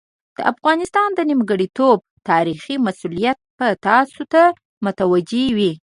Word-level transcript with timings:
د 0.37 0.39
افغانستان 0.51 1.09
د 1.15 1.19
نیمګړتوب 1.29 1.97
تاریخي 2.29 2.75
مسوولیت 2.85 3.39
به 3.57 3.67
تاسو 3.87 4.21
ته 4.33 4.43
متوجه 4.85 5.43
وي. 5.57 5.71